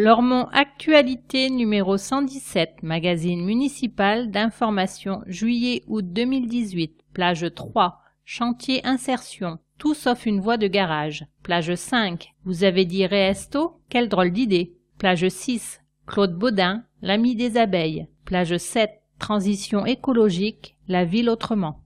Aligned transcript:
Lormont 0.00 0.46
Actualité 0.52 1.50
numéro 1.50 1.96
117, 1.96 2.84
magazine 2.84 3.44
municipal 3.44 4.30
d'information 4.30 5.22
juillet-août 5.26 6.04
2018, 6.12 7.00
plage 7.12 7.52
3, 7.52 8.00
chantier 8.24 8.86
insertion, 8.86 9.58
tout 9.76 9.94
sauf 9.94 10.24
une 10.24 10.38
voie 10.38 10.56
de 10.56 10.68
garage. 10.68 11.26
Plage 11.42 11.74
5, 11.74 12.32
vous 12.44 12.62
avez 12.62 12.84
dit 12.84 13.06
Réesto 13.06 13.80
Quelle 13.88 14.08
drôle 14.08 14.30
d'idée. 14.30 14.76
Plage 14.98 15.28
6, 15.28 15.80
Claude 16.06 16.38
Baudin, 16.38 16.84
l'ami 17.02 17.34
des 17.34 17.56
abeilles. 17.56 18.06
Plage 18.24 18.56
7, 18.56 19.00
transition 19.18 19.84
écologique, 19.84 20.76
la 20.86 21.04
ville 21.04 21.28
autrement. 21.28 21.82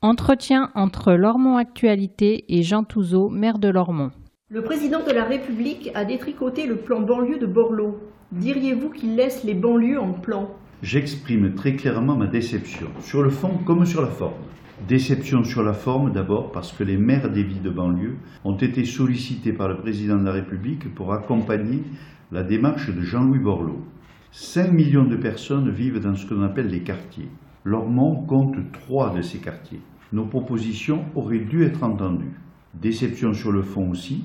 Entretien 0.00 0.70
entre 0.76 1.14
Lormont 1.14 1.56
Actualité 1.56 2.44
et 2.48 2.62
Jean 2.62 2.84
Touzeau, 2.84 3.30
maire 3.30 3.58
de 3.58 3.66
Lormont. 3.66 4.12
Le 4.48 4.62
président 4.62 5.04
de 5.04 5.10
la 5.10 5.24
République 5.24 5.90
a 5.96 6.04
détricoté 6.04 6.68
le 6.68 6.76
plan 6.76 7.00
banlieue 7.00 7.40
de 7.40 7.46
Borloo. 7.46 7.98
Diriez-vous 8.30 8.90
qu'il 8.90 9.16
laisse 9.16 9.42
les 9.42 9.54
banlieues 9.54 9.98
en 9.98 10.12
plan? 10.12 10.54
J'exprime 10.82 11.52
très 11.56 11.74
clairement 11.74 12.14
ma 12.14 12.28
déception, 12.28 12.86
sur 13.00 13.24
le 13.24 13.30
fond 13.30 13.58
comme 13.66 13.84
sur 13.86 14.00
la 14.00 14.06
forme. 14.06 14.34
Déception 14.86 15.42
sur 15.42 15.64
la 15.64 15.72
forme 15.72 16.12
d'abord 16.12 16.52
parce 16.52 16.70
que 16.70 16.84
les 16.84 16.96
maires 16.96 17.32
des 17.32 17.42
villes 17.42 17.62
de 17.62 17.70
banlieue 17.70 18.18
ont 18.44 18.56
été 18.56 18.84
sollicités 18.84 19.52
par 19.52 19.66
le 19.66 19.78
président 19.78 20.16
de 20.16 20.24
la 20.24 20.32
République 20.32 20.94
pour 20.94 21.12
accompagner 21.12 21.82
la 22.30 22.44
démarche 22.44 22.88
de 22.94 23.02
Jean-Louis 23.02 23.40
Borloo. 23.40 23.84
5 24.30 24.70
millions 24.70 25.06
de 25.06 25.16
personnes 25.16 25.70
vivent 25.70 25.98
dans 25.98 26.14
ce 26.14 26.24
que 26.24 26.34
l'on 26.34 26.44
appelle 26.44 26.68
les 26.68 26.84
quartiers. 26.84 27.28
Lormont 27.64 28.24
compte 28.26 28.56
trois 28.72 29.14
de 29.14 29.20
ces 29.20 29.38
quartiers. 29.38 29.80
Nos 30.12 30.26
propositions 30.26 31.04
auraient 31.14 31.44
dû 31.44 31.64
être 31.64 31.82
entendues. 31.82 32.38
Déception 32.74 33.32
sur 33.32 33.50
le 33.50 33.62
fond 33.62 33.90
aussi, 33.90 34.24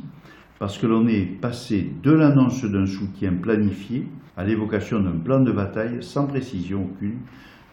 parce 0.60 0.78
que 0.78 0.86
l'on 0.86 1.08
est 1.08 1.26
passé 1.42 1.92
de 2.04 2.12
l'annonce 2.12 2.64
d'un 2.64 2.86
soutien 2.86 3.34
planifié 3.34 4.08
à 4.38 4.44
l'évocation 4.44 5.00
d'un 5.00 5.18
plan 5.18 5.42
de 5.42 5.52
bataille 5.52 6.02
sans 6.02 6.28
précision 6.28 6.86
aucune 6.86 7.20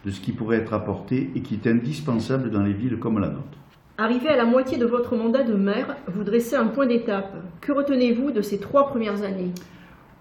de 0.03 0.09
ce 0.09 0.19
qui 0.19 0.31
pourrait 0.31 0.57
être 0.57 0.73
apporté 0.73 1.29
et 1.35 1.41
qui 1.41 1.55
est 1.55 1.67
indispensable 1.67 2.49
dans 2.49 2.63
les 2.63 2.73
villes 2.73 2.97
comme 2.97 3.19
la 3.19 3.29
nôtre. 3.29 3.57
Arrivé 3.97 4.29
à 4.29 4.37
la 4.37 4.45
moitié 4.45 4.79
de 4.79 4.85
votre 4.85 5.15
mandat 5.15 5.43
de 5.43 5.53
maire, 5.53 5.95
vous 6.07 6.23
dressez 6.23 6.55
un 6.55 6.67
point 6.67 6.87
d'étape. 6.87 7.35
Que 7.61 7.71
retenez-vous 7.71 8.31
de 8.31 8.41
ces 8.41 8.59
trois 8.59 8.87
premières 8.87 9.21
années? 9.21 9.51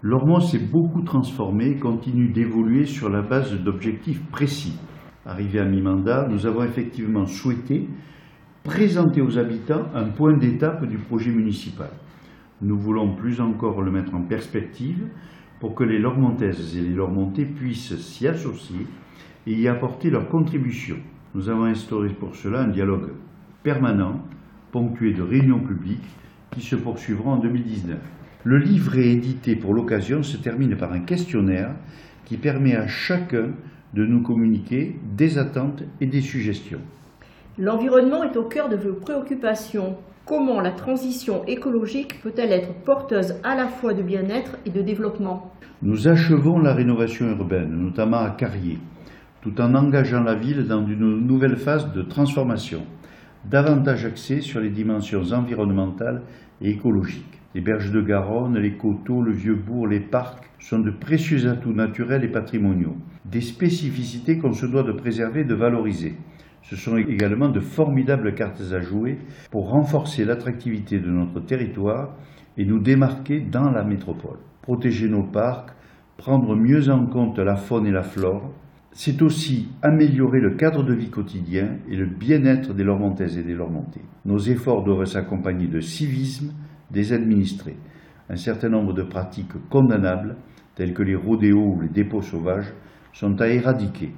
Lormont 0.02 0.40
s'est 0.40 0.58
beaucoup 0.70 1.02
transformé 1.02 1.70
et 1.70 1.78
continue 1.78 2.30
d'évoluer 2.30 2.84
sur 2.84 3.08
la 3.08 3.22
base 3.22 3.54
d'objectifs 3.54 4.22
précis. 4.30 4.78
Arrivé 5.26 5.58
à 5.60 5.64
mi-mandat, 5.64 6.28
nous 6.30 6.46
avons 6.46 6.64
effectivement 6.64 7.26
souhaité 7.26 7.88
présenter 8.64 9.20
aux 9.20 9.38
habitants 9.38 9.86
un 9.94 10.04
point 10.04 10.36
d'étape 10.36 10.86
du 10.86 10.96
projet 10.96 11.30
municipal. 11.30 11.90
Nous 12.62 12.78
voulons 12.78 13.14
plus 13.14 13.40
encore 13.40 13.82
le 13.82 13.90
mettre 13.90 14.14
en 14.14 14.22
perspective 14.22 15.08
pour 15.60 15.74
que 15.74 15.84
les 15.84 15.98
Lormontaises 15.98 16.76
et 16.76 16.80
les 16.80 16.94
Lormontais 16.94 17.44
puissent 17.44 17.96
s'y 17.96 18.28
associer 18.28 18.86
et 19.46 19.54
y 19.54 19.68
apporter 19.68 20.10
leur 20.10 20.28
contribution. 20.28 20.96
Nous 21.34 21.48
avons 21.48 21.64
instauré 21.64 22.08
pour 22.08 22.34
cela 22.34 22.62
un 22.62 22.68
dialogue 22.68 23.10
permanent, 23.62 24.22
ponctué 24.72 25.12
de 25.12 25.22
réunions 25.22 25.60
publiques 25.60 26.08
qui 26.50 26.60
se 26.60 26.76
poursuivront 26.76 27.32
en 27.32 27.38
2019. 27.38 27.98
Le 28.44 28.56
livret 28.56 29.08
édité 29.08 29.54
pour 29.54 29.74
l'occasion 29.74 30.22
se 30.22 30.38
termine 30.38 30.76
par 30.76 30.92
un 30.92 31.00
questionnaire 31.00 31.74
qui 32.24 32.36
permet 32.36 32.74
à 32.74 32.88
chacun 32.88 33.50
de 33.94 34.04
nous 34.04 34.22
communiquer 34.22 34.96
des 35.16 35.38
attentes 35.38 35.82
et 36.00 36.06
des 36.06 36.20
suggestions. 36.20 36.80
L'environnement 37.58 38.22
est 38.24 38.36
au 38.36 38.44
cœur 38.44 38.68
de 38.68 38.76
vos 38.76 38.94
préoccupations. 38.94 39.96
Comment 40.24 40.60
la 40.60 40.70
transition 40.70 41.44
écologique 41.46 42.22
peut-elle 42.22 42.52
être 42.52 42.72
porteuse 42.84 43.34
à 43.42 43.56
la 43.56 43.66
fois 43.66 43.94
de 43.94 44.02
bien-être 44.02 44.56
et 44.64 44.70
de 44.70 44.80
développement? 44.80 45.52
Nous 45.82 46.08
achevons 46.08 46.58
la 46.58 46.74
rénovation 46.74 47.28
urbaine, 47.28 47.70
notamment 47.70 48.20
à 48.20 48.30
Carrier, 48.30 48.78
tout 49.42 49.60
en 49.60 49.74
engageant 49.74 50.22
la 50.22 50.34
ville 50.34 50.66
dans 50.66 50.86
une 50.86 51.26
nouvelle 51.26 51.56
phase 51.56 51.92
de 51.92 52.02
transformation, 52.02 52.82
davantage 53.44 54.04
axée 54.04 54.40
sur 54.40 54.60
les 54.60 54.70
dimensions 54.70 55.32
environnementales 55.32 56.22
et 56.60 56.70
écologiques. 56.70 57.39
Les 57.52 57.60
berges 57.60 57.90
de 57.90 58.00
Garonne, 58.00 58.58
les 58.58 58.76
coteaux, 58.76 59.22
le 59.22 59.32
vieux 59.32 59.56
bourg, 59.56 59.88
les 59.88 59.98
parcs 59.98 60.48
sont 60.60 60.78
de 60.78 60.92
précieux 60.92 61.48
atouts 61.48 61.72
naturels 61.72 62.22
et 62.22 62.28
patrimoniaux, 62.28 62.96
des 63.24 63.40
spécificités 63.40 64.38
qu'on 64.38 64.52
se 64.52 64.66
doit 64.66 64.84
de 64.84 64.92
préserver 64.92 65.40
et 65.40 65.44
de 65.44 65.54
valoriser. 65.54 66.14
Ce 66.62 66.76
sont 66.76 66.96
également 66.96 67.48
de 67.48 67.58
formidables 67.58 68.34
cartes 68.34 68.62
à 68.72 68.80
jouer 68.80 69.18
pour 69.50 69.70
renforcer 69.70 70.24
l'attractivité 70.24 71.00
de 71.00 71.10
notre 71.10 71.40
territoire 71.40 72.14
et 72.56 72.64
nous 72.64 72.78
démarquer 72.78 73.40
dans 73.40 73.70
la 73.70 73.82
métropole. 73.82 74.38
Protéger 74.62 75.08
nos 75.08 75.24
parcs, 75.24 75.70
prendre 76.18 76.54
mieux 76.54 76.88
en 76.88 77.06
compte 77.06 77.40
la 77.40 77.56
faune 77.56 77.86
et 77.86 77.90
la 77.90 78.04
flore, 78.04 78.52
c'est 78.92 79.22
aussi 79.22 79.68
améliorer 79.82 80.40
le 80.40 80.50
cadre 80.50 80.84
de 80.84 80.94
vie 80.94 81.10
quotidien 81.10 81.78
et 81.88 81.96
le 81.96 82.06
bien-être 82.06 82.74
des 82.74 82.84
Lormontaises 82.84 83.38
et 83.38 83.42
des 83.42 83.54
Lormontais. 83.54 84.02
Nos 84.24 84.38
efforts 84.38 84.84
doivent 84.84 85.06
s'accompagner 85.06 85.66
de 85.66 85.80
civisme 85.80 86.52
des 86.90 87.12
administrés. 87.12 87.76
Un 88.28 88.36
certain 88.36 88.68
nombre 88.68 88.92
de 88.92 89.02
pratiques 89.02 89.68
condamnables, 89.68 90.36
telles 90.74 90.94
que 90.94 91.02
les 91.02 91.16
rodéos 91.16 91.74
ou 91.76 91.80
les 91.80 91.88
dépôts 91.88 92.22
sauvages, 92.22 92.72
sont 93.12 93.40
à 93.40 93.48
éradiquer. 93.48 94.12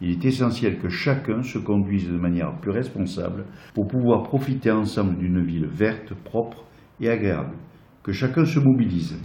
Il 0.00 0.10
est 0.10 0.24
essentiel 0.24 0.78
que 0.78 0.88
chacun 0.88 1.42
se 1.42 1.58
conduise 1.58 2.08
de 2.08 2.18
manière 2.18 2.58
plus 2.60 2.72
responsable 2.72 3.44
pour 3.74 3.86
pouvoir 3.86 4.22
profiter 4.22 4.70
ensemble 4.70 5.16
d'une 5.16 5.42
ville 5.42 5.66
verte, 5.66 6.12
propre 6.14 6.64
et 7.00 7.08
agréable. 7.08 7.56
Que 8.02 8.12
chacun 8.12 8.44
se 8.44 8.58
mobilise. 8.58 9.16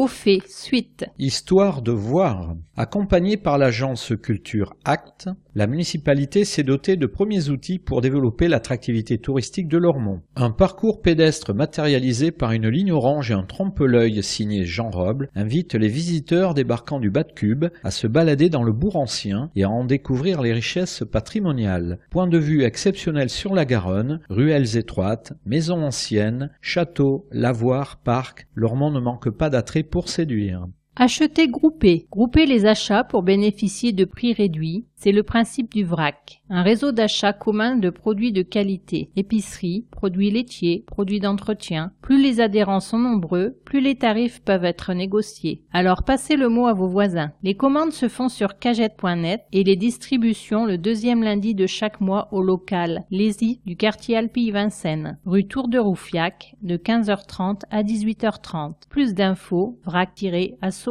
Au 0.00 0.06
fait, 0.06 0.40
suite. 0.48 1.04
Histoire 1.18 1.82
de 1.82 1.92
voir. 1.92 2.56
Accompagné 2.74 3.36
par 3.36 3.58
l'agence 3.58 4.14
Culture 4.22 4.74
Act, 4.86 5.28
la 5.54 5.66
municipalité 5.66 6.44
s'est 6.44 6.62
dotée 6.62 6.96
de 6.96 7.06
premiers 7.06 7.48
outils 7.48 7.78
pour 7.78 8.00
développer 8.00 8.48
l'attractivité 8.48 9.18
touristique 9.18 9.68
de 9.68 9.78
Lormont. 9.78 10.20
Un 10.36 10.50
parcours 10.50 11.02
pédestre 11.02 11.54
matérialisé 11.54 12.30
par 12.30 12.52
une 12.52 12.68
ligne 12.68 12.92
orange 12.92 13.30
et 13.30 13.34
un 13.34 13.42
trompe-l'œil 13.42 14.22
signé 14.22 14.64
Jean 14.64 14.90
Roble 14.90 15.28
invite 15.34 15.74
les 15.74 15.88
visiteurs 15.88 16.54
débarquant 16.54 17.00
du 17.00 17.10
Bas 17.10 17.24
de 17.24 17.32
Cube 17.32 17.66
à 17.82 17.90
se 17.90 18.06
balader 18.06 18.48
dans 18.48 18.62
le 18.62 18.72
bourg 18.72 18.96
ancien 18.96 19.50
et 19.56 19.64
à 19.64 19.70
en 19.70 19.84
découvrir 19.84 20.42
les 20.42 20.52
richesses 20.52 21.04
patrimoniales. 21.10 21.98
Point 22.10 22.28
de 22.28 22.38
vue 22.38 22.62
exceptionnel 22.62 23.30
sur 23.30 23.54
la 23.54 23.64
Garonne, 23.64 24.20
ruelles 24.28 24.76
étroites, 24.76 25.32
maisons 25.44 25.82
anciennes, 25.82 26.50
châteaux, 26.60 27.26
lavoirs, 27.30 28.00
parcs, 28.02 28.46
Lormont 28.54 28.90
ne 28.90 29.00
manque 29.00 29.30
pas 29.30 29.50
d'attrait 29.50 29.82
pour 29.82 30.08
séduire. 30.08 30.66
Acheter 31.02 31.48
groupé. 31.48 32.06
Grouper 32.10 32.44
les 32.44 32.66
achats 32.66 33.04
pour 33.04 33.22
bénéficier 33.22 33.92
de 33.92 34.04
prix 34.04 34.34
réduits, 34.34 34.84
c'est 34.96 35.12
le 35.12 35.22
principe 35.22 35.72
du 35.72 35.82
VRAC, 35.82 36.42
un 36.50 36.60
réseau 36.62 36.92
d'achat 36.92 37.32
commun 37.32 37.76
de 37.76 37.88
produits 37.88 38.32
de 38.32 38.42
qualité, 38.42 39.08
épicerie, 39.16 39.86
produits 39.90 40.30
laitiers, 40.30 40.84
produits 40.86 41.20
d'entretien. 41.20 41.92
Plus 42.02 42.20
les 42.22 42.38
adhérents 42.42 42.80
sont 42.80 42.98
nombreux, 42.98 43.56
plus 43.64 43.80
les 43.80 43.94
tarifs 43.94 44.42
peuvent 44.42 44.66
être 44.66 44.92
négociés. 44.92 45.62
Alors 45.72 46.02
passez 46.02 46.36
le 46.36 46.50
mot 46.50 46.66
à 46.66 46.74
vos 46.74 46.86
voisins. 46.86 47.32
Les 47.42 47.54
commandes 47.54 47.92
se 47.92 48.08
font 48.08 48.28
sur 48.28 48.58
cagette.net 48.58 49.40
et 49.52 49.64
les 49.64 49.76
distributions 49.76 50.66
le 50.66 50.76
deuxième 50.76 51.22
lundi 51.22 51.54
de 51.54 51.66
chaque 51.66 52.02
mois 52.02 52.28
au 52.30 52.42
local 52.42 53.06
Lézy 53.10 53.62
du 53.64 53.76
quartier 53.76 54.18
Alpille-Vincennes, 54.18 55.18
rue 55.24 55.46
Tour 55.46 55.68
de 55.68 55.78
Roufiac, 55.78 56.56
de 56.60 56.76
15h30 56.76 57.62
à 57.70 57.82
18h30. 57.82 58.74
Plus 58.90 59.14
d'infos, 59.14 59.78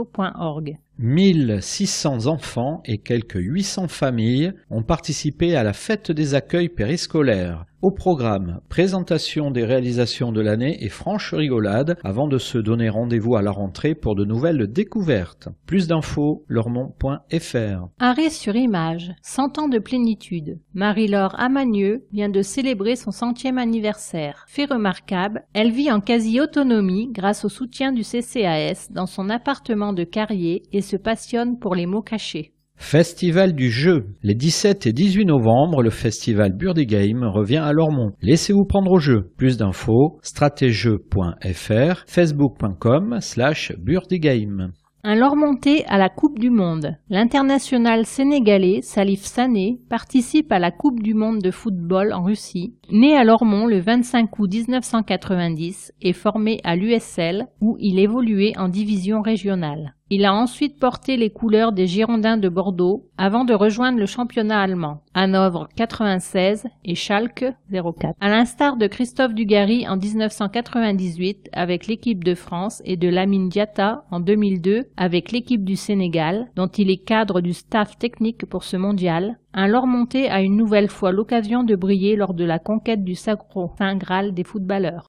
vrac-asso.org. 0.03 0.77
1600 1.01 2.25
enfants 2.25 2.81
et 2.83 2.97
quelques 2.97 3.39
800 3.39 3.87
familles 3.87 4.51
ont 4.69 4.83
participé 4.83 5.55
à 5.55 5.63
la 5.63 5.71
fête 5.71 6.11
des 6.11 6.35
accueils 6.35 6.67
périscolaires. 6.67 7.65
Au 7.81 7.91
programme, 7.91 8.59
présentation 8.67 9.51
des 9.51 9.63
réalisations 9.63 10.33
de 10.33 10.41
l'année 10.41 10.83
et 10.83 10.89
franche 10.89 11.33
rigolade 11.33 11.97
avant 12.03 12.27
de 12.27 12.37
se 12.37 12.57
donner 12.57 12.89
rendez-vous 12.89 13.37
à 13.37 13.41
la 13.41 13.51
rentrée 13.51 13.95
pour 13.95 14.15
de 14.15 14.25
nouvelles 14.25 14.67
découvertes. 14.67 15.47
Plus 15.65 15.87
d'infos, 15.87 16.43
leurmont.fr. 16.49 17.87
Arrêt 17.99 18.31
sur 18.31 18.57
image, 18.57 19.13
100 19.21 19.59
ans 19.59 19.69
de 19.69 19.79
plénitude. 19.79 20.59
Marie-Laure 20.73 21.39
Amagneux 21.39 22.03
vient 22.11 22.27
de 22.27 22.41
célébrer 22.41 22.97
son 22.97 23.11
centième 23.11 23.57
anniversaire. 23.57 24.43
Fait 24.49 24.65
remarquable, 24.65 25.45
elle 25.53 25.71
vit 25.71 25.89
en 25.89 26.01
quasi-autonomie 26.01 27.07
grâce 27.13 27.45
au 27.45 27.49
soutien 27.49 27.93
du 27.93 28.01
CCAS 28.01 28.89
dans 28.91 29.05
son 29.05 29.29
appartement 29.29 29.93
de 29.93 30.03
Carrier 30.03 30.63
et 30.73 30.81
se 30.89 30.97
passionne 30.97 31.59
pour 31.59 31.75
les 31.75 31.85
mots 31.85 32.01
cachés. 32.01 32.53
Festival 32.75 33.53
du 33.53 33.69
jeu. 33.69 34.07
Les 34.23 34.33
17 34.33 34.87
et 34.87 34.93
18 34.93 35.25
novembre, 35.25 35.83
le 35.83 35.89
festival 35.89 36.53
Burdigame 36.53 37.25
revient 37.25 37.57
à 37.57 37.73
Lormont. 37.73 38.13
Laissez-vous 38.21 38.63
prendre 38.63 38.91
au 38.91 38.99
jeu. 38.99 39.31
Plus 39.37 39.57
d'infos, 39.57 40.17
stratégeux.fr, 40.23 42.03
facebook.com 42.07 43.17
slash 43.19 43.73
Burdigame. 43.77 44.71
Un 45.03 45.15
Lormontais 45.15 45.85
à 45.87 45.97
la 45.97 46.09
Coupe 46.09 46.39
du 46.39 46.49
Monde. 46.49 46.97
L'international 47.09 48.05
sénégalais 48.05 48.81
Salif 48.81 49.21
Sané 49.21 49.79
participe 49.89 50.51
à 50.51 50.59
la 50.59 50.71
Coupe 50.71 51.01
du 51.01 51.13
Monde 51.13 51.39
de 51.39 51.51
football 51.51 52.11
en 52.11 52.23
Russie. 52.23 52.73
Né 52.91 53.15
à 53.15 53.23
Lormont 53.23 53.65
le 53.65 53.79
25 53.79 54.39
août 54.39 54.51
1990 54.51 55.93
et 56.01 56.13
formé 56.13 56.59
à 56.63 56.75
l'USL 56.75 57.47
où 57.61 57.77
il 57.79 57.99
évoluait 57.99 58.57
en 58.57 58.67
division 58.67 59.21
régionale. 59.21 59.95
Il 60.11 60.25
a 60.25 60.33
ensuite 60.33 60.79
porté 60.79 61.17
les 61.17 61.29
couleurs 61.29 61.71
des 61.71 61.85
Girondins 61.85 62.37
de 62.37 62.49
Bordeaux 62.49 63.05
avant 63.19 63.45
de 63.45 63.53
rejoindre 63.53 63.99
le 63.99 64.07
championnat 64.07 64.59
allemand, 64.59 65.03
Hanovre 65.13 65.69
96 65.75 66.65
et 66.83 66.95
Schalke 66.95 67.45
04. 67.71 68.15
À 68.19 68.29
l'instar 68.29 68.77
de 68.77 68.87
Christophe 68.87 69.35
Dugarry 69.35 69.87
en 69.87 69.97
1998 69.97 71.49
avec 71.53 71.85
l'équipe 71.85 72.23
de 72.23 72.33
France 72.33 72.81
et 72.85 72.97
de 72.97 73.07
Lamine 73.07 73.49
Diatta 73.49 74.05
en 74.09 74.19
2002 74.19 74.85
avec 74.97 75.31
l'équipe 75.31 75.63
du 75.63 75.75
Sénégal, 75.75 76.47
dont 76.55 76.69
il 76.69 76.89
est 76.89 77.05
cadre 77.05 77.39
du 77.39 77.53
staff 77.53 77.95
technique 77.99 78.47
pour 78.47 78.63
ce 78.63 78.77
mondial, 78.77 79.37
un 79.53 79.67
Lormontais 79.67 80.27
a 80.27 80.41
une 80.41 80.57
nouvelle 80.57 80.89
fois 80.89 81.11
l'occasion 81.11 81.63
de 81.63 81.75
briller 81.75 82.15
lors 82.15 82.33
de 82.33 82.45
la 82.45 82.57
conquête 82.57 83.03
du 83.03 83.13
sacro 83.13 83.73
Saint 83.77 83.97
Graal 83.97 84.33
des 84.33 84.43
footballeurs. 84.43 85.05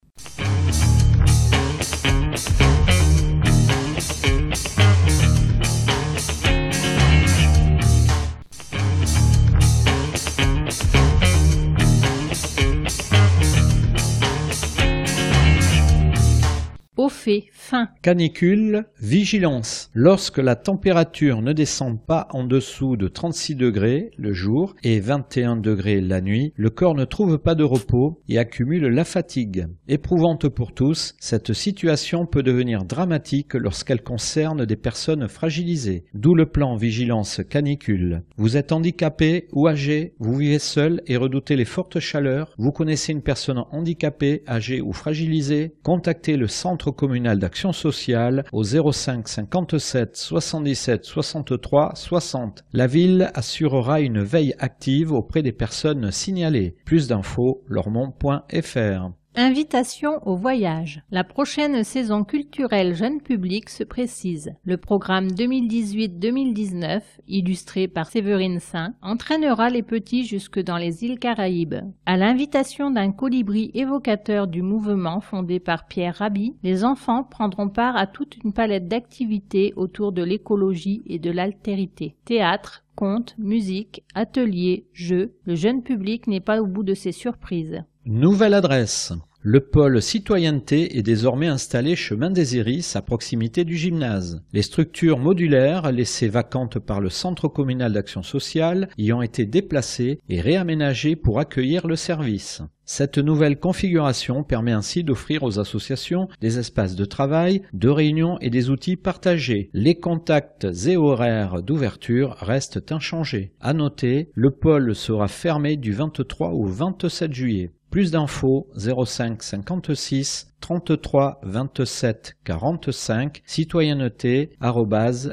Fin. 17.08 17.88
Canicule, 18.02 18.84
vigilance. 19.00 19.90
Lorsque 19.94 20.38
la 20.38 20.56
température 20.56 21.40
ne 21.40 21.52
descend 21.52 21.98
pas 22.00 22.28
en 22.30 22.44
dessous 22.44 22.96
de 22.96 23.08
36 23.08 23.54
degrés 23.54 24.10
le 24.18 24.32
jour 24.32 24.74
et 24.82 25.00
21 25.00 25.56
degrés 25.56 26.00
la 26.00 26.20
nuit, 26.20 26.52
le 26.56 26.68
corps 26.68 26.94
ne 26.94 27.04
trouve 27.04 27.38
pas 27.38 27.54
de 27.54 27.64
repos 27.64 28.20
et 28.28 28.38
accumule 28.38 28.86
la 28.86 29.04
fatigue. 29.04 29.66
Éprouvante 29.88 30.48
pour 30.48 30.72
tous, 30.72 31.14
cette 31.20 31.52
situation 31.52 32.26
peut 32.26 32.42
devenir 32.42 32.84
dramatique 32.84 33.54
lorsqu'elle 33.54 34.02
concerne 34.02 34.66
des 34.66 34.76
personnes 34.76 35.28
fragilisées. 35.28 36.04
D'où 36.12 36.34
le 36.34 36.46
plan 36.46 36.76
vigilance 36.76 37.40
canicule. 37.48 38.24
Vous 38.36 38.56
êtes 38.56 38.72
handicapé 38.72 39.48
ou 39.52 39.68
âgé, 39.68 40.14
vous 40.18 40.36
vivez 40.36 40.58
seul 40.58 41.02
et 41.06 41.16
redoutez 41.16 41.56
les 41.56 41.64
fortes 41.64 42.00
chaleurs, 42.00 42.54
vous 42.58 42.72
connaissez 42.72 43.12
une 43.12 43.22
personne 43.22 43.64
handicapée, 43.70 44.42
âgée 44.48 44.80
ou 44.80 44.92
fragilisée, 44.92 45.72
contactez 45.82 46.36
le 46.36 46.46
centre 46.46 46.90
communal 47.00 47.38
d'action 47.38 47.72
sociale 47.72 48.44
au 48.52 48.62
05 48.62 49.26
57 49.26 50.16
77 50.16 51.04
63 51.06 51.92
60. 51.94 52.62
La 52.74 52.86
ville 52.86 53.30
assurera 53.32 54.02
une 54.02 54.20
veille 54.20 54.54
active 54.58 55.10
auprès 55.12 55.42
des 55.42 55.52
personnes 55.52 56.10
signalées. 56.10 56.76
Plus 56.84 57.08
d'infos, 57.08 57.64
lormont.fr. 57.68 59.19
Invitation 59.36 60.26
au 60.26 60.34
voyage. 60.34 61.02
La 61.12 61.22
prochaine 61.22 61.84
saison 61.84 62.24
culturelle 62.24 62.96
jeune 62.96 63.20
public 63.20 63.70
se 63.70 63.84
précise. 63.84 64.52
Le 64.64 64.76
programme 64.76 65.28
2018-2019, 65.28 67.00
illustré 67.28 67.86
par 67.86 68.08
Séverine 68.08 68.58
Saint, 68.58 68.94
entraînera 69.02 69.70
les 69.70 69.84
petits 69.84 70.24
jusque 70.24 70.58
dans 70.58 70.76
les 70.76 71.04
îles 71.04 71.20
Caraïbes. 71.20 71.76
À 72.06 72.16
l'invitation 72.16 72.90
d'un 72.90 73.12
colibri 73.12 73.70
évocateur 73.72 74.48
du 74.48 74.62
mouvement 74.62 75.20
fondé 75.20 75.60
par 75.60 75.86
Pierre 75.86 76.16
Rabhi, 76.16 76.56
les 76.64 76.84
enfants 76.84 77.22
prendront 77.22 77.68
part 77.68 77.96
à 77.96 78.08
toute 78.08 78.36
une 78.42 78.52
palette 78.52 78.88
d'activités 78.88 79.72
autour 79.76 80.10
de 80.10 80.24
l'écologie 80.24 81.02
et 81.06 81.20
de 81.20 81.30
l'altérité. 81.30 82.16
Théâtre, 82.24 82.82
contes, 83.00 83.34
musique, 83.38 84.04
ateliers, 84.14 84.86
jeux, 84.92 85.32
le 85.46 85.54
jeune 85.54 85.82
public 85.82 86.26
n'est 86.26 86.38
pas 86.38 86.60
au 86.60 86.66
bout 86.66 86.82
de 86.82 86.92
ses 86.92 87.12
surprises. 87.12 87.82
Nouvelle 88.04 88.52
adresse. 88.52 89.14
Le 89.42 89.60
pôle 89.60 90.02
citoyenneté 90.02 90.98
est 90.98 91.02
désormais 91.02 91.46
installé 91.46 91.96
chemin 91.96 92.28
des 92.28 92.58
Iris 92.58 92.94
à 92.94 93.00
proximité 93.00 93.64
du 93.64 93.74
gymnase. 93.74 94.42
Les 94.52 94.60
structures 94.60 95.18
modulaires 95.18 95.92
laissées 95.92 96.28
vacantes 96.28 96.78
par 96.78 97.00
le 97.00 97.08
Centre 97.08 97.48
communal 97.48 97.94
d'action 97.94 98.22
sociale 98.22 98.90
y 98.98 99.14
ont 99.14 99.22
été 99.22 99.46
déplacées 99.46 100.18
et 100.28 100.42
réaménagées 100.42 101.16
pour 101.16 101.40
accueillir 101.40 101.86
le 101.86 101.96
service. 101.96 102.60
Cette 102.84 103.16
nouvelle 103.16 103.58
configuration 103.58 104.42
permet 104.42 104.72
ainsi 104.72 105.04
d'offrir 105.04 105.42
aux 105.42 105.58
associations 105.58 106.28
des 106.42 106.58
espaces 106.58 106.94
de 106.94 107.06
travail, 107.06 107.62
de 107.72 107.88
réunion 107.88 108.36
et 108.40 108.50
des 108.50 108.68
outils 108.68 108.96
partagés. 108.96 109.70
Les 109.72 109.94
contacts 109.94 110.66
et 110.86 110.98
horaires 110.98 111.62
d'ouverture 111.62 112.36
restent 112.40 112.92
inchangés. 112.92 113.52
À 113.58 113.72
noter, 113.72 114.28
le 114.34 114.50
pôle 114.50 114.94
sera 114.94 115.28
fermé 115.28 115.76
du 115.76 115.92
23 115.92 116.50
au 116.50 116.66
27 116.66 117.32
juillet. 117.32 117.70
Plus 117.90 118.12
d'infos 118.12 118.68
05 118.76 119.42
56 119.42 120.54
33 120.60 121.40
27 121.42 122.36
45 122.44 123.42
citoyenneté 123.44 124.50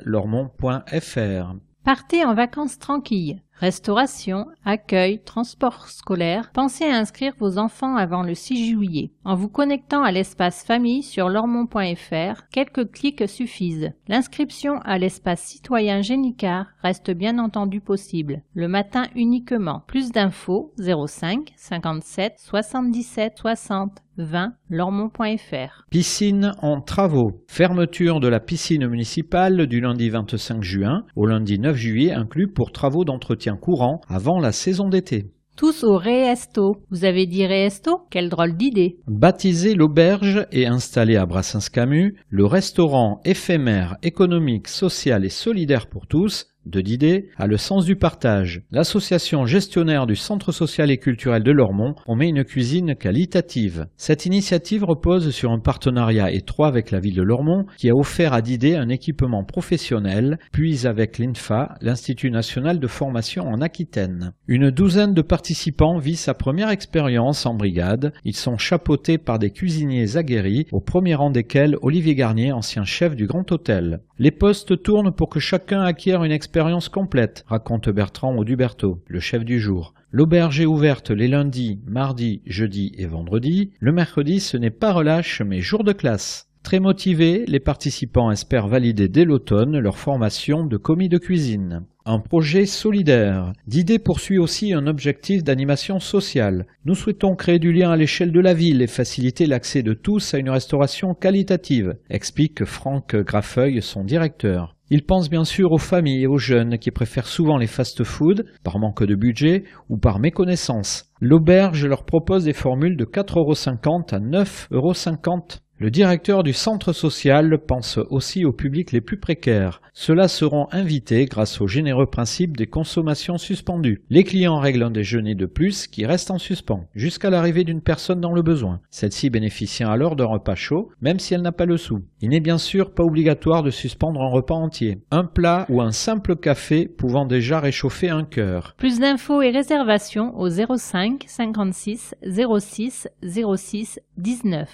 lormont.fr 0.04 1.56
Partez 1.84 2.26
en 2.26 2.34
vacances 2.34 2.80
tranquilles. 2.80 3.42
Restauration, 3.60 4.46
accueil, 4.66 5.20
transport 5.24 5.88
scolaire, 5.88 6.52
pensez 6.54 6.86
à 6.86 6.96
inscrire 6.96 7.34
vos 7.40 7.58
enfants 7.58 7.96
avant 7.96 8.22
le 8.22 8.36
6 8.36 8.70
juillet. 8.70 9.12
En 9.26 9.34
vous 9.34 9.50
connectant 9.50 10.04
à 10.04 10.12
l'espace 10.12 10.64
famille 10.64 11.02
sur 11.02 11.28
lormont.fr, 11.28 12.44
quelques 12.52 12.92
clics 12.92 13.28
suffisent. 13.28 13.94
L'inscription 14.08 14.80
à 14.86 15.00
l'espace 15.00 15.42
citoyen 15.42 16.04
Génicard 16.04 16.68
reste 16.84 17.10
bien 17.10 17.40
entendu 17.40 17.82
possible, 17.82 18.44
le 18.54 18.68
matin 18.68 19.06
uniquement. 19.16 19.84
Plus 19.88 20.12
d'infos 20.12 20.72
05 20.78 21.52
57 21.56 22.36
77 22.38 23.38
60 23.40 24.04
20 24.18 24.54
lormont.fr. 24.70 25.86
Piscine 25.90 26.54
en 26.62 26.82
travaux. 26.82 27.44
Fermeture 27.48 28.20
de 28.20 28.28
la 28.28 28.40
piscine 28.40 28.88
municipale 28.88 29.68
du 29.68 29.80
lundi 29.80 30.10
25 30.10 30.64
juin 30.64 31.06
au 31.16 31.26
lundi 31.26 31.60
9 31.60 31.76
juillet 31.76 32.14
inclus 32.14 32.48
pour 32.48 32.72
travaux 32.72 33.06
d'entretien 33.06 33.47
courant 33.56 34.02
avant 34.10 34.40
la 34.40 34.52
saison 34.52 34.90
d'été. 34.90 35.32
Tous 35.58 35.84
au 35.84 35.98
Réesto. 35.98 36.84
Vous 36.92 37.04
avez 37.04 37.26
dit 37.26 37.48
Réesto 37.48 38.02
Quelle 38.12 38.30
drôle 38.30 38.56
d'idée. 38.56 39.00
Baptisé 39.08 39.74
l'auberge 39.74 40.46
et 40.52 40.68
installé 40.68 41.16
à 41.16 41.26
Brassens-Camus, 41.26 42.16
le 42.30 42.46
restaurant 42.46 43.22
éphémère, 43.26 43.98
économique, 44.04 44.68
social 44.68 45.26
et 45.26 45.30
solidaire 45.30 45.88
pour 45.88 46.06
tous 46.06 46.46
de 46.70 46.82
Didet 46.82 47.30
a 47.38 47.48
le 47.48 47.58
sens 47.58 47.86
du 47.86 47.96
partage. 47.96 48.62
L'association 48.72 49.46
gestionnaire 49.46 50.08
du 50.08 50.16
Centre 50.16 50.52
social 50.52 50.92
et 50.92 50.98
culturel 50.98 51.44
de 51.44 51.52
Lormont 51.52 51.96
met 52.18 52.30
une 52.30 52.44
cuisine 52.44 52.96
qualitative. 52.96 53.88
Cette 53.96 54.26
initiative 54.26 54.84
repose 54.84 55.30
sur 55.30 55.52
un 55.52 55.60
partenariat 55.60 56.32
étroit 56.32 56.68
avec 56.68 56.92
la 56.92 57.00
ville 57.00 57.16
de 57.16 57.22
Lormont 57.22 57.66
qui 57.78 57.90
a 57.90 57.96
offert 57.96 58.34
à 58.34 58.42
Didet 58.42 58.76
un 58.76 58.90
équipement 58.90 59.44
professionnel, 59.44 60.40
puis 60.52 60.88
avec 60.88 61.20
l'INFA, 61.20 61.76
l'Institut 61.82 62.32
national 62.32 62.80
de 62.80 62.88
formation 62.88 63.48
en 63.48 63.62
Aquitaine. 63.62 64.34
Une 64.48 64.72
douzaine 64.72 65.14
de 65.14 65.22
participants 65.22 66.00
vit 66.00 66.16
sa 66.16 66.34
première 66.34 66.70
expérience 66.70 67.46
en 67.46 67.54
brigade. 67.54 68.14
Ils 68.26 68.36
sont 68.36 68.58
chapeautés 68.58 69.20
par 69.20 69.38
des 69.38 69.52
cuisiniers 69.52 70.18
aguerris, 70.18 70.66
au 70.72 70.82
premier 70.82 71.16
rang 71.16 71.30
desquels 71.30 71.78
Olivier 71.82 72.16
Garnier, 72.16 72.52
ancien 72.52 72.84
chef 72.84 73.16
du 73.16 73.28
Grand 73.28 73.52
Hôtel. 73.52 74.02
Les 74.20 74.32
postes 74.32 74.82
tournent 74.82 75.12
pour 75.12 75.30
que 75.30 75.40
chacun 75.40 75.82
acquiert 75.82 76.24
une 76.24 76.32
expérience 76.32 76.90
complète, 76.90 77.44
raconte 77.46 77.88
Bertrand 77.90 78.36
Auduberto, 78.36 79.00
le 79.06 79.20
chef 79.20 79.46
du 79.46 79.60
jour. 79.60 79.94
L'auberge 80.12 80.60
est 80.60 80.66
ouverte 80.66 81.12
les 81.12 81.28
lundis, 81.28 81.82
mardis, 81.86 82.42
jeudis 82.48 82.94
et 82.98 83.06
vendredis. 83.06 83.74
Le 83.80 83.92
mercredi, 83.92 84.40
ce 84.40 84.58
n'est 84.58 84.72
pas 84.72 84.92
relâche, 84.92 85.44
mais 85.44 85.62
jour 85.62 85.84
de 85.84 85.94
classe. 85.94 86.47
Très 86.68 86.82
motivés, 86.82 87.46
les 87.48 87.62
participants 87.62 88.30
espèrent 88.30 88.68
valider 88.68 89.08
dès 89.08 89.24
l'automne 89.24 89.80
leur 89.80 89.98
formation 89.98 90.66
de 90.66 90.76
commis 90.76 91.08
de 91.08 91.18
cuisine. 91.18 91.86
Un 92.06 92.20
projet 92.20 92.66
solidaire. 92.66 93.54
Didet 93.68 94.00
poursuit 94.00 94.38
aussi 94.38 94.74
un 94.74 94.86
objectif 94.86 95.46
d'animation 95.46 96.02
sociale. 96.02 96.68
Nous 96.84 96.94
souhaitons 96.94 97.38
créer 97.38 97.60
du 97.60 97.72
lien 97.72 97.92
à 97.92 97.96
l'échelle 97.96 98.34
de 98.34 98.42
la 98.42 98.54
ville 98.54 98.82
et 98.82 98.88
faciliter 98.88 99.46
l'accès 99.46 99.82
de 99.82 99.94
tous 99.94 100.34
à 100.34 100.40
une 100.40 100.50
restauration 100.50 101.14
qualitative, 101.14 101.96
explique 102.10 102.66
Franck 102.66 103.16
Graffeuil, 103.16 103.82
son 103.82 104.04
directeur. 104.04 104.76
Il 104.90 105.06
pense 105.06 105.30
bien 105.30 105.46
sûr 105.46 105.72
aux 105.72 105.78
familles 105.78 106.24
et 106.24 106.28
aux 106.28 106.38
jeunes 106.38 106.80
qui 106.80 106.92
préfèrent 106.92 107.28
souvent 107.28 107.58
les 107.58 107.68
fast-food 107.68 108.46
par 108.66 108.80
manque 108.80 109.06
de 109.06 109.16
budget 109.16 109.64
ou 109.88 109.98
par 109.98 110.20
méconnaissance. 110.20 111.14
L'auberge 111.22 111.86
leur 111.86 112.04
propose 112.04 112.44
des 112.44 112.52
formules 112.52 112.98
de 112.98 113.06
4,50€ 113.06 114.14
à 114.14 114.20
9,50€. 114.20 115.60
Le 115.80 115.92
directeur 115.92 116.42
du 116.42 116.54
centre 116.54 116.92
social 116.92 117.60
pense 117.60 118.00
aussi 118.10 118.46
aux 118.46 118.52
publics 118.52 118.92
les 118.92 119.00
plus 119.00 119.18
précaires. 119.18 119.80
Ceux-là 119.94 120.28
seront 120.28 120.68
invités 120.72 121.26
grâce 121.26 121.62
au 121.62 121.68
généreux 121.68 122.08
principe 122.08 122.58
des 122.58 122.66
consommations 122.66 123.38
suspendues. 123.38 124.02
Les 124.10 124.24
clients 124.24 124.58
règlent 124.58 124.82
un 124.82 124.90
déjeuner 124.90 125.36
de 125.36 125.46
plus 125.46 125.86
qui 125.86 126.08
reste 126.08 126.32
en 126.32 126.40
suspens, 126.40 126.88
jusqu'à 126.96 127.30
l'arrivée 127.30 127.64
d'une 127.64 127.82
personne 127.82 128.20
dans 128.20 128.32
le 128.32 128.42
besoin. 128.42 128.80
Celle-ci 128.90 129.30
bénéficie 129.30 129.84
alors 129.84 130.16
d'un 130.16 130.26
repas 130.26 130.56
chaud, 130.56 130.90
même 131.00 131.20
si 131.20 131.36
elle 131.36 131.44
n'a 131.44 131.52
pas 131.52 131.66
le 131.66 131.78
sou. 131.78 132.02
Il 132.22 132.30
n'est 132.30 132.40
bien 132.40 132.58
sûr 132.58 132.92
pas 132.92 133.04
obligatoire 133.04 133.62
de 133.62 133.70
suspendre 133.70 134.20
un 134.22 134.30
repas 134.30 134.56
entier. 134.56 134.98
Un 135.12 135.26
plat 135.26 135.68
ou 135.70 135.82
un 135.82 135.92
simple 135.92 136.36
café 136.38 136.88
pouvant 136.88 137.26
déjà 137.26 137.60
réchauffer 137.60 138.10
un 138.10 138.24
cœur. 138.24 138.74
Plus 138.78 139.00
d'infos 139.00 139.44
et 139.44 139.52
réservations 139.52 140.36
au 140.40 140.50
05 140.50 141.26
56 141.28 142.16
06 142.24 143.10
06 143.22 144.00
19 144.18 144.70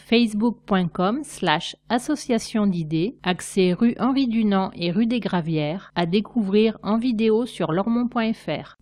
slash 1.24 1.76
association 1.90 2.68
d'idées, 2.68 3.16
accès 3.24 3.74
rue 3.74 3.96
Henri 4.00 4.28
Dunant 4.28 4.72
et 4.76 4.92
rue 4.92 5.08
des 5.08 5.20
Gravières, 5.20 5.92
à 5.96 6.06
découvrir 6.06 6.78
en 6.84 6.98
vidéo 6.98 7.46
sur 7.46 7.72
lormont.fr. 7.72 8.78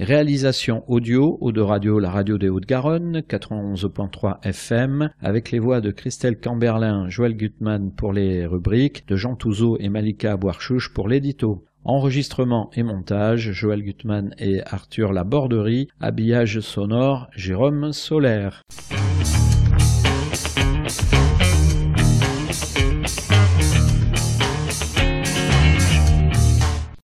Réalisation 0.00 0.82
audio, 0.90 1.36
Eau 1.42 1.52
de 1.52 1.60
Radio, 1.60 1.98
la 1.98 2.08
radio 2.08 2.38
des 2.38 2.48
Hauts-de-Garonne, 2.48 3.18
91.3 3.18 4.42
FM, 4.42 5.10
avec 5.20 5.50
les 5.50 5.58
voix 5.58 5.82
de 5.82 5.90
Christelle 5.90 6.40
Camberlin, 6.40 7.10
Joël 7.10 7.36
Gutmann 7.36 7.92
pour 7.92 8.14
les 8.14 8.46
rubriques, 8.46 9.06
de 9.08 9.16
Jean 9.16 9.36
Touzeau 9.36 9.76
et 9.78 9.90
Malika 9.90 10.38
Boirchouche 10.38 10.94
pour 10.94 11.06
l'édito. 11.06 11.66
Enregistrement 11.84 12.70
et 12.74 12.82
montage, 12.82 13.52
Joël 13.52 13.82
Gutmann 13.82 14.34
et 14.38 14.62
Arthur 14.64 15.12
Laborderie, 15.12 15.88
habillage 16.00 16.60
sonore, 16.60 17.28
Jérôme 17.36 17.92
Solaire. 17.92 18.62